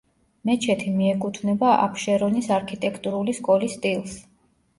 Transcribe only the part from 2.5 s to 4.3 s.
არქიტექტურული სკოლის სტილს.